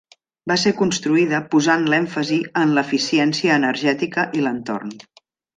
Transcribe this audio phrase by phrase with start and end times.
[0.51, 5.01] Va ser construïda posant l'èmfasi en l'eficiència energètica i l'entorn.